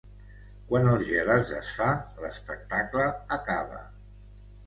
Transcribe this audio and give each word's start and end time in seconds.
Quan 0.69 0.87
el 0.93 1.03
gel 1.09 1.27
es 1.33 1.51
desfà, 1.55 1.91
l'espectacle 2.23 3.05
acaba. 3.39 3.83